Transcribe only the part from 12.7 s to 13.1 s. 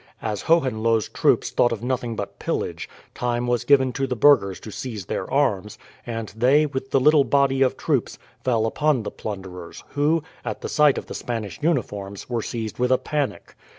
with a